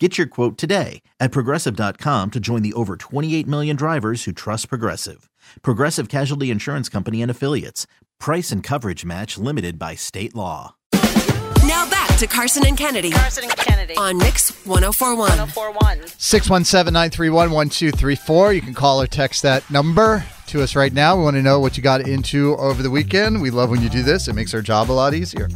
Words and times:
Get 0.00 0.18
your 0.18 0.26
quote 0.26 0.58
today 0.58 1.02
at 1.20 1.30
progressive.com 1.30 2.32
to 2.32 2.40
join 2.40 2.62
the 2.62 2.72
over 2.72 2.96
28 2.96 3.46
million 3.46 3.76
drivers 3.76 4.24
who 4.24 4.32
trust 4.32 4.68
Progressive. 4.68 5.30
Progressive 5.62 6.08
Casualty 6.08 6.50
Insurance 6.50 6.88
Company 6.88 7.22
and 7.22 7.30
Affiliates. 7.30 7.86
Price 8.18 8.50
and 8.50 8.60
coverage 8.60 9.04
match 9.04 9.38
limited 9.38 9.78
by 9.78 9.94
state 9.94 10.34
law. 10.34 10.74
Now 11.64 11.88
back 11.88 12.18
to 12.18 12.26
Karson 12.26 12.66
and 12.66 12.76
Kennedy 12.76 13.12
Karson 13.12 13.44
and 13.44 13.56
Kennedy. 13.56 13.96
on 13.96 14.18
Mix 14.18 14.50
1041. 14.66 15.28
1041. 15.38 16.08
617 16.18 16.92
931 16.92 17.52
1234. 17.52 18.52
You 18.52 18.62
can 18.62 18.74
call 18.74 19.00
or 19.00 19.06
text 19.06 19.42
that 19.44 19.70
number 19.70 20.24
to 20.48 20.60
us 20.60 20.74
right 20.74 20.92
now. 20.92 21.16
We 21.16 21.22
want 21.22 21.36
to 21.36 21.42
know 21.42 21.60
what 21.60 21.76
you 21.76 21.84
got 21.84 22.00
into 22.00 22.56
over 22.56 22.82
the 22.82 22.90
weekend. 22.90 23.40
We 23.40 23.50
love 23.50 23.70
when 23.70 23.80
you 23.80 23.88
do 23.88 24.02
this, 24.02 24.26
it 24.26 24.32
makes 24.34 24.54
our 24.54 24.62
job 24.62 24.90
a 24.90 24.92
lot 24.92 25.14
easier. 25.14 25.48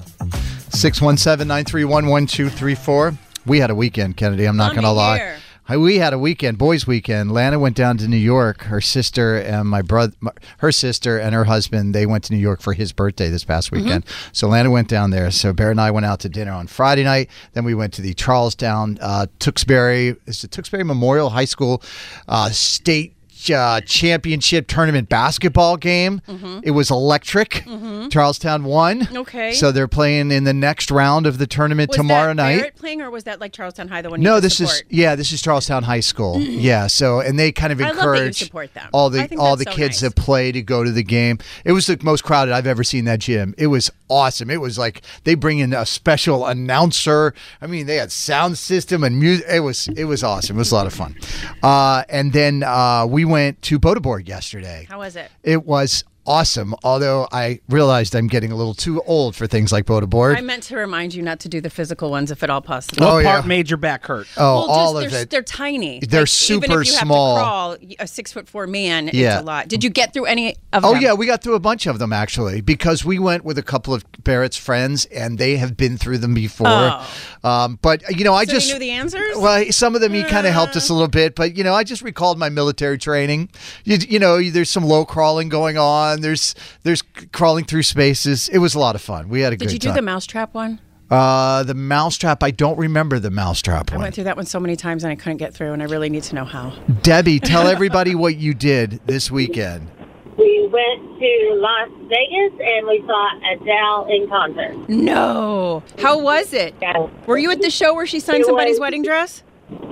617 0.70 1.48
931 1.48 2.07
1234. 2.07 3.19
We 3.48 3.61
had 3.61 3.70
a 3.70 3.75
weekend, 3.75 4.19
Kennedy. 4.19 4.45
I'm 4.45 4.59
not 4.59 4.73
going 4.73 4.84
to 4.84 4.91
lie. 4.91 5.19
hear. 5.19 5.37
Hi, 5.65 5.77
We 5.77 5.98
had 5.98 6.12
a 6.12 6.19
weekend, 6.19 6.59
boys' 6.59 6.87
weekend. 6.87 7.33
Lana 7.33 7.59
went 7.59 7.77
down 7.77 7.97
to 7.98 8.09
New 8.09 8.16
York. 8.16 8.62
Her 8.62 8.80
sister 8.80 9.37
and 9.37 9.69
my 9.69 9.83
brother, 9.83 10.15
her 10.59 10.73
sister 10.73 11.19
and 11.19 11.34
her 11.34 11.45
husband, 11.45 11.95
they 11.95 12.06
went 12.06 12.25
to 12.25 12.34
New 12.34 12.39
York 12.39 12.61
for 12.61 12.75
his 12.75 12.92
birthday 12.92 13.29
this 13.29 13.45
past 13.45 13.70
weekend. 13.70 14.05
So 14.33 14.48
Lana 14.48 14.70
went 14.70 14.89
down 14.89 15.11
there. 15.11 15.30
So 15.30 15.53
Bear 15.53 15.70
and 15.70 15.80
I 15.80 15.91
went 15.91 16.06
out 16.06 16.20
to 16.20 16.28
dinner 16.28 16.53
on 16.53 16.67
Friday 16.67 17.05
night. 17.05 17.28
Then 17.53 17.64
we 17.64 17.75
went 17.75 17.92
to 17.95 18.03
the 18.03 18.14
Charlestown, 18.14 18.98
uh, 19.00 19.27
Tewksbury, 19.39 20.17
is 20.27 20.45
it 20.45 20.51
Tewksbury 20.51 20.84
Memorial 20.84 21.30
High 21.30 21.45
School 21.47 21.83
uh, 22.28 22.51
state 22.51 23.14
uh, 23.50 23.81
championship 23.83 24.67
tournament 24.67 25.08
basketball 25.08 25.77
game. 25.77 26.20
It 26.62 26.72
was 26.72 26.91
electric. 26.91 27.64
Charlestown 28.11 28.64
won. 28.64 29.08
Okay. 29.14 29.53
So 29.53 29.72
they're 29.72 29.89
playing 29.89 30.30
in 30.30 30.45
the 30.45 30.55
next 30.55 30.91
round 30.91 31.27
of 31.27 31.39
the 31.39 31.47
tournament 31.47 31.91
Was 31.91 31.97
tomorrow 31.97 32.28
that 32.28 32.34
night. 32.36 32.56
Barrett 32.58 32.77
playing, 32.77 33.03
or 33.03 33.11
was 33.11 33.25
that 33.25 33.41
like 33.41 33.53
Charlestown 33.53 33.89
High, 33.89 34.03
the 34.03 34.11
one? 34.11 34.20
No, 34.20 34.41
this 34.41 34.58
support? 34.58 34.77
is 34.77 34.83
yeah, 34.91 35.14
this 35.14 35.33
is 35.33 35.42
Charlestown 35.42 35.83
High 35.83 36.00
School. 36.00 36.41
yeah, 36.41 36.86
so 36.86 37.20
and 37.20 37.39
they 37.39 37.53
kind 37.53 37.72
of 37.72 37.80
I 37.80 37.89
love 37.89 37.97
that 37.97 38.03
you 38.03 38.11
encourage 38.11 38.39
support 38.39 38.75
them. 38.75 38.89
all 38.92 39.11
the 39.11 39.36
all 39.36 39.56
the 39.56 39.64
so 39.64 39.73
kids 39.73 40.02
nice. 40.02 40.12
that 40.12 40.17
play 40.17 40.52
to 40.52 40.62
go 40.62 40.84
to 40.84 40.91
the 40.91 41.02
game. 41.02 41.39
It 41.64 41.73
was 41.73 41.86
the 41.86 41.98
most 42.02 42.25
crowded 42.25 42.52
I've 42.52 42.67
ever 42.67 42.84
seen 42.84 43.05
that 43.06 43.20
gym. 43.20 43.55
It 43.58 43.69
was 43.69 43.91
awesome. 44.08 44.50
It 44.50 44.61
was 44.61 44.78
like 44.78 45.02
they 45.25 45.34
bring 45.34 45.58
in 45.58 45.73
a 45.73 45.84
special 45.86 46.47
announcer. 46.47 47.34
I 47.61 47.67
mean, 47.67 47.86
they 47.86 47.97
had 47.97 48.11
sound 48.12 48.58
system 48.58 49.05
and 49.05 49.19
music. 49.19 49.47
It 49.48 49.61
was 49.61 49.89
it 49.89 50.05
was 50.05 50.23
awesome. 50.23 50.56
It 50.56 50.61
was 50.61 50.73
a 50.73 50.75
lot 50.75 50.86
of 50.86 50.95
fun. 50.95 51.17
Uh, 51.62 52.05
and 52.08 52.33
then 52.33 52.62
uh, 52.62 53.06
we 53.08 53.25
went 53.29 53.62
to 53.62 53.79
Boda 53.79 54.03
Borg 54.03 54.29
yesterday. 54.29 54.87
How 54.89 54.98
was 54.98 55.17
it? 55.17 55.31
It 55.43 55.65
was 55.65 56.05
awesome. 56.29 56.75
Although 56.84 57.27
I 57.33 57.61
realized 57.69 58.15
I'm 58.15 58.29
getting 58.29 58.53
a 58.53 58.57
little 58.57 58.75
too 58.75 59.03
old 59.07 59.34
for 59.34 59.47
things 59.47 59.73
like 59.73 59.87
board. 59.87 60.37
I 60.37 60.43
meant 60.43 60.62
to 60.65 60.77
remind 60.77 61.15
you 61.15 61.23
not 61.23 61.41
to 61.41 61.48
do 61.48 61.61
the 61.61 61.70
physical 61.70 62.11
ones 62.11 62.31
if 62.31 62.43
at 62.43 62.51
all 62.51 62.61
possible. 62.61 63.03
Oh, 63.05 63.15
What 63.17 63.25
part 63.25 63.45
yeah. 63.45 63.48
made 63.48 63.70
your 63.70 63.79
back 63.79 64.07
hurt? 64.07 64.27
oh, 64.37 64.43
Well, 64.43 64.70
all 64.70 64.93
just, 64.95 65.07
of 65.07 65.11
they're, 65.12 65.23
it. 65.23 65.31
They're 65.31 65.43
tiny. 65.43 66.01
They're 66.01 66.20
Like, 66.20 66.29
super 66.29 66.67
even 66.67 66.81
if 66.83 66.87
you 66.87 66.93
small. 66.93 67.37
Have 67.37 67.81
to 67.81 67.87
crawl, 67.87 67.97
a 68.01 68.07
six 68.07 68.33
foot 68.33 68.48
four 68.48 68.67
man, 68.67 69.11
Yeah. 69.12 69.35
it's 69.37 69.43
a 69.43 69.45
lot. 69.47 69.69
Did 69.69 69.83
you 69.83 69.91
get 69.91 70.12
through 70.12 70.27
any 70.27 70.51
of 70.73 70.85
Oh 70.85 70.91
them? 70.93 70.98
Oh 70.98 71.01
yeah, 71.01 71.15
we 71.15 71.27
got 71.27 71.43
through 71.43 71.55
a 71.55 71.61
bunch 71.61 71.87
of 71.87 71.98
them 71.98 72.12
actually 72.12 72.61
because 72.61 73.05
we 73.05 73.19
went 73.19 73.45
with 73.45 73.57
a 73.59 73.63
couple 73.63 73.95
of 73.95 74.05
Barrett's 74.23 74.57
friends 74.59 75.07
and 75.07 75.39
they 75.39 75.57
have 75.57 75.77
been 75.77 75.97
through 75.97 76.19
them 76.19 76.35
before. 76.35 76.67
Oh. 76.69 77.09
Um, 77.42 77.79
but 77.81 78.03
you 78.17 78.25
know, 78.25 78.35
I 78.35 78.45
So 78.45 78.53
just 78.53 78.69
you 78.69 78.75
knew 78.75 78.81
the 78.81 78.91
answers. 78.91 79.37
well, 79.39 79.65
some 79.70 79.95
of 79.95 80.01
them 80.03 80.13
he 80.13 80.23
kind 80.25 80.47
of 80.47 80.52
helped 80.52 80.77
us 80.77 80.91
a 80.91 80.92
little 80.92 81.08
bit, 81.08 81.35
but 81.35 81.57
you 81.57 81.64
know, 81.64 81.73
I 81.75 81.85
just 81.85 82.02
recalled 82.02 82.39
my 82.39 82.51
military 82.51 82.98
training. 82.98 83.48
You, 83.85 83.97
you 84.08 84.19
know, 84.19 84.42
there's 84.51 84.70
some 84.70 84.85
low 84.85 85.05
crawling 85.07 85.48
going 85.48 85.79
on. 85.79 86.17
There's 86.20 86.55
there's 86.83 87.02
crawling 87.33 87.64
through 87.64 87.83
spaces. 87.84 88.48
It 88.48 88.58
was 88.58 88.74
a 88.74 88.79
lot 88.79 88.95
of 88.95 89.01
fun. 89.01 89.29
We 89.29 89.40
had 89.40 89.52
a 89.52 89.56
Did 89.56 89.61
good 89.61 89.64
Did 89.67 89.73
you 89.74 89.79
do 89.80 89.89
time. 89.89 89.96
the 89.96 90.02
mousetrap 90.02 90.55
one? 90.55 90.80
uh, 91.11 91.62
the 91.62 91.74
mousetrap? 91.74 92.42
I 92.42 92.51
don't 92.51 92.77
remember 92.79 93.18
the 93.18 93.30
mousetrap 93.30 93.90
I 93.92 93.95
one. 93.96 94.02
I 94.02 94.05
went 94.06 94.14
through 94.14 94.24
that 94.24 94.36
one 94.36 94.45
so 94.46 94.61
many 94.61 94.77
times 94.77 95.05
and 95.05 95.11
I 95.11 95.17
couldn't 95.17 95.39
get 95.39 95.55
through, 95.55 95.73
and 95.73 95.83
I 95.83 95.86
really 95.86 96.11
need 96.11 96.23
to 96.24 96.34
know 96.34 96.45
how. 96.45 96.70
Debbie, 97.02 97.40
tell 97.40 97.67
everybody 97.77 98.14
what 98.14 98.36
you 98.36 98.52
did 98.55 99.01
this 99.07 99.30
weekend. 99.30 99.89
We 100.36 100.68
went 100.70 101.18
to 101.18 101.55
Las 101.57 101.89
Vegas 102.08 102.61
and 102.62 102.86
we 102.86 103.02
saw 103.07 103.30
Adele 103.55 104.07
in 104.14 104.28
concert. 104.28 104.89
No. 104.89 105.83
How 105.98 106.18
was 106.20 106.52
it? 106.52 106.74
Yes, 106.80 107.11
Were 107.27 107.39
you 107.39 107.51
at 107.51 107.61
the 107.61 107.70
show 107.70 107.95
where 107.95 108.07
she 108.07 108.20
signed 108.20 108.42
It 108.42 108.46
somebody's 108.46 108.74
was- 108.74 108.80
wedding 108.80 109.02
dress? 109.02 109.42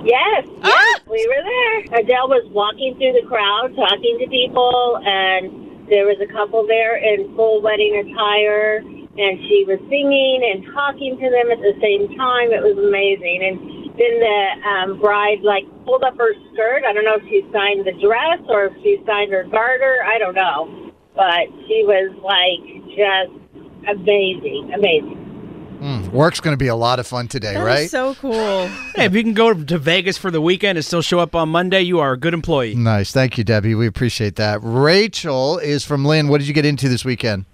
yes, 0.03 0.47
Ah! 0.63 0.67
yes, 0.69 1.01
we 1.09 1.27
were 1.27 1.43
there. 1.43 1.99
Adele 1.99 2.29
was 2.29 2.47
walking 2.51 2.95
through 2.95 3.13
the 3.19 3.27
crowd, 3.27 3.75
talking 3.75 4.17
to 4.19 4.27
people, 4.29 4.99
and 5.03 5.66
there 5.89 6.05
was 6.05 6.19
a 6.19 6.27
couple 6.27 6.67
there 6.67 6.97
in 6.97 7.35
full 7.35 7.61
wedding 7.61 7.95
attire, 7.95 8.83
and 8.83 9.39
she 9.47 9.65
was 9.65 9.79
singing 9.89 10.43
and 10.43 10.67
talking 10.75 11.17
to 11.17 11.27
them 11.31 11.47
at 11.51 11.59
the 11.63 11.73
same 11.81 12.11
time. 12.17 12.51
It 12.51 12.61
was 12.61 12.77
amazing. 12.77 13.39
And 13.43 13.55
then 13.97 14.13
the 14.21 14.39
um, 14.67 14.99
bride 14.99 15.41
like 15.41 15.65
pulled 15.85 16.03
up 16.03 16.17
her 16.17 16.33
skirt. 16.53 16.83
I 16.85 16.93
don't 16.93 17.05
know 17.05 17.17
if 17.17 17.25
she 17.31 17.41
signed 17.51 17.87
the 17.87 17.95
dress 17.97 18.39
or 18.47 18.69
if 18.69 18.73
she 18.83 19.01
signed 19.07 19.31
her 19.31 19.43
garter. 19.45 20.03
I 20.05 20.19
don't 20.19 20.35
know, 20.35 20.93
but 21.15 21.49
she 21.65 21.81
was 21.87 22.13
like 22.21 22.61
just 22.93 23.33
amazing, 23.87 24.71
amazing. 24.75 25.26
Work's 26.11 26.39
going 26.39 26.53
to 26.53 26.57
be 26.57 26.67
a 26.67 26.75
lot 26.75 26.99
of 26.99 27.07
fun 27.07 27.27
today, 27.27 27.53
That 27.53 27.59
is 27.61 27.65
right? 27.65 27.89
so 27.89 28.15
cool. 28.15 28.67
Hey, 28.95 29.05
if 29.05 29.13
you 29.13 29.23
can 29.23 29.33
go 29.33 29.53
to 29.53 29.77
Vegas 29.77 30.17
for 30.17 30.31
the 30.31 30.41
weekend 30.41 30.77
and 30.77 30.85
still 30.85 31.01
show 31.01 31.19
up 31.19 31.35
on 31.35 31.49
Monday, 31.49 31.81
you 31.81 31.99
are 31.99 32.13
a 32.13 32.17
good 32.17 32.33
employee. 32.33 32.75
Nice. 32.75 33.11
Thank 33.11 33.37
you, 33.37 33.43
Debbie. 33.43 33.75
We 33.75 33.87
appreciate 33.87 34.35
that. 34.37 34.59
Rachel 34.63 35.57
is 35.59 35.83
from 35.83 36.05
Lynn. 36.05 36.27
What 36.29 36.39
did 36.39 36.47
you 36.47 36.53
get 36.53 36.65
into 36.65 36.87
this 36.89 37.03
weekend? 37.05 37.45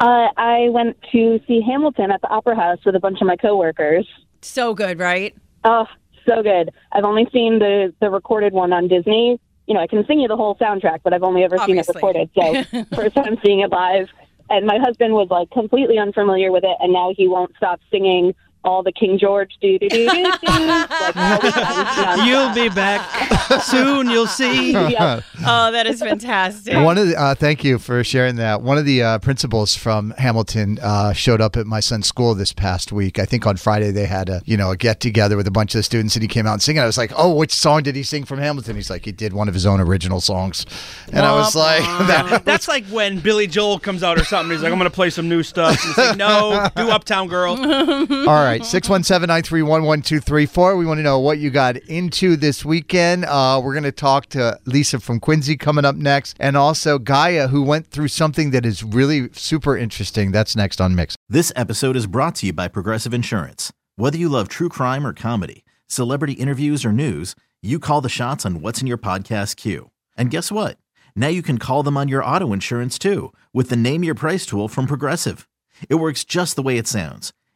Uh, 0.00 0.28
I 0.36 0.68
went 0.70 0.96
to 1.12 1.40
see 1.46 1.60
Hamilton 1.60 2.10
at 2.10 2.20
the 2.22 2.28
Opera 2.28 2.56
House 2.56 2.78
with 2.86 2.94
a 2.96 3.00
bunch 3.00 3.20
of 3.20 3.26
my 3.26 3.36
coworkers. 3.36 4.06
so 4.40 4.72
good, 4.74 4.98
right? 4.98 5.34
Oh, 5.64 5.86
so 6.26 6.42
good. 6.42 6.70
I've 6.92 7.04
only 7.04 7.28
seen 7.32 7.58
the 7.58 7.92
the 8.00 8.08
recorded 8.08 8.52
one 8.54 8.72
on 8.72 8.88
Disney. 8.88 9.38
You 9.66 9.74
know, 9.74 9.80
I 9.80 9.86
can 9.86 10.04
sing 10.06 10.18
you 10.20 10.26
the 10.26 10.36
whole 10.36 10.54
soundtrack, 10.56 11.00
but 11.04 11.12
I've 11.12 11.22
only 11.22 11.44
ever 11.44 11.58
seen 11.58 11.78
it 11.78 11.86
recorded. 11.86 12.30
So 12.34 12.64
first 12.94 13.14
time 13.14 13.36
seeing 13.44 13.60
it 13.60 13.70
live. 13.70 14.08
And 14.50 14.66
my 14.66 14.78
husband 14.78 15.14
was 15.14 15.28
like 15.30 15.50
completely 15.50 15.98
unfamiliar 15.98 16.50
with 16.50 16.64
it, 16.64 16.76
and 16.80 16.92
now 16.92 17.14
he 17.16 17.28
won't 17.28 17.56
stop 17.56 17.80
singing 17.90 18.34
all 18.64 18.82
the 18.82 18.92
King 18.92 19.18
George 19.18 19.56
do 19.60 19.78
do 19.78 19.88
do 19.88 20.08
do 20.08 20.10
do. 20.10 20.30
Like, 20.50 21.16
all 21.16 21.40
the 21.40 21.50
time. 21.50 22.28
You'll 22.28 22.54
be 22.54 22.68
back 22.74 23.62
soon. 23.62 24.10
You'll 24.10 24.26
see. 24.26 24.70
Yeah. 24.90 25.20
Oh, 25.46 25.70
that 25.70 25.86
is 25.86 26.00
fantastic. 26.00 26.74
One 26.74 26.98
of 26.98 27.06
the, 27.08 27.16
uh, 27.16 27.34
thank 27.34 27.62
you 27.62 27.78
for 27.78 28.02
sharing 28.02 28.36
that. 28.36 28.60
One 28.62 28.76
of 28.76 28.84
the 28.84 29.02
uh, 29.02 29.18
principals 29.20 29.76
from 29.76 30.10
Hamilton 30.18 30.78
uh, 30.82 31.12
showed 31.12 31.40
up 31.40 31.56
at 31.56 31.66
my 31.66 31.80
son's 31.80 32.06
school 32.06 32.34
this 32.34 32.52
past 32.52 32.92
week. 32.92 33.18
I 33.18 33.24
think 33.24 33.46
on 33.46 33.56
Friday 33.56 33.90
they 33.92 34.06
had 34.06 34.28
a 34.28 34.42
you 34.46 34.56
know 34.56 34.70
a 34.72 34.76
get 34.76 35.00
together 35.00 35.36
with 35.36 35.46
a 35.46 35.50
bunch 35.50 35.74
of 35.74 35.78
the 35.78 35.82
students, 35.82 36.16
and 36.16 36.22
he 36.22 36.28
came 36.28 36.46
out 36.46 36.54
and 36.54 36.62
singing. 36.62 36.82
I 36.82 36.86
was 36.86 36.98
like, 36.98 37.12
oh, 37.16 37.34
which 37.34 37.52
song 37.52 37.82
did 37.82 37.94
he 37.94 38.02
sing 38.02 38.24
from 38.24 38.38
Hamilton? 38.38 38.74
He's 38.76 38.90
like, 38.90 39.04
he 39.04 39.12
did 39.12 39.32
one 39.32 39.48
of 39.48 39.54
his 39.54 39.64
own 39.66 39.80
original 39.80 40.20
songs, 40.20 40.66
and 41.12 41.24
I 41.24 41.32
was 41.34 41.54
like, 41.54 41.82
that, 42.08 42.44
That's 42.44 42.66
like 42.68 42.84
when 42.86 43.20
Billy 43.20 43.46
Joel 43.46 43.78
comes 43.78 44.02
out 44.02 44.18
or 44.18 44.24
something. 44.24 44.50
He's 44.50 44.62
like, 44.62 44.72
I'm 44.72 44.78
going 44.78 44.90
to 44.90 44.94
play 44.94 45.10
some 45.10 45.28
new 45.28 45.42
stuff. 45.42 45.78
And 45.82 45.90
it's 45.90 45.98
like, 45.98 46.16
no, 46.16 46.68
do 46.74 46.90
Uptown 46.90 47.28
Girl. 47.28 47.52
All 47.52 48.44
right, 48.44 48.49
617 48.58 49.26
931 49.26 49.84
1234. 49.84 50.76
We 50.76 50.84
want 50.84 50.98
to 50.98 51.02
know 51.02 51.18
what 51.18 51.38
you 51.38 51.50
got 51.50 51.76
into 51.76 52.36
this 52.36 52.64
weekend. 52.64 53.24
Uh, 53.24 53.60
we're 53.62 53.72
going 53.72 53.84
to 53.84 53.92
talk 53.92 54.26
to 54.30 54.58
Lisa 54.66 55.00
from 55.00 55.20
Quincy 55.20 55.56
coming 55.56 55.84
up 55.84 55.96
next, 55.96 56.36
and 56.40 56.56
also 56.56 56.98
Gaia, 56.98 57.48
who 57.48 57.62
went 57.62 57.86
through 57.86 58.08
something 58.08 58.50
that 58.50 58.66
is 58.66 58.82
really 58.82 59.28
super 59.32 59.76
interesting. 59.76 60.32
That's 60.32 60.56
next 60.56 60.80
on 60.80 60.94
Mix. 60.94 61.16
This 61.28 61.52
episode 61.54 61.96
is 61.96 62.06
brought 62.06 62.34
to 62.36 62.46
you 62.46 62.52
by 62.52 62.68
Progressive 62.68 63.14
Insurance. 63.14 63.72
Whether 63.96 64.18
you 64.18 64.28
love 64.28 64.48
true 64.48 64.68
crime 64.68 65.06
or 65.06 65.12
comedy, 65.12 65.64
celebrity 65.86 66.34
interviews 66.34 66.84
or 66.84 66.92
news, 66.92 67.34
you 67.62 67.78
call 67.78 68.00
the 68.00 68.08
shots 68.08 68.44
on 68.44 68.60
what's 68.60 68.80
in 68.80 68.86
your 68.86 68.98
podcast 68.98 69.56
queue. 69.56 69.90
And 70.16 70.30
guess 70.30 70.50
what? 70.50 70.78
Now 71.14 71.28
you 71.28 71.42
can 71.42 71.58
call 71.58 71.82
them 71.82 71.96
on 71.96 72.08
your 72.08 72.24
auto 72.24 72.52
insurance 72.52 72.98
too 72.98 73.32
with 73.52 73.68
the 73.68 73.76
Name 73.76 74.02
Your 74.02 74.14
Price 74.14 74.46
tool 74.46 74.68
from 74.68 74.86
Progressive. 74.86 75.46
It 75.88 75.96
works 75.96 76.24
just 76.24 76.56
the 76.56 76.62
way 76.62 76.78
it 76.78 76.88
sounds. 76.88 77.32